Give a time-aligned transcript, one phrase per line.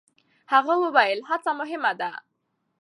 [0.51, 2.11] هغه وویل، هڅه مهمه ده.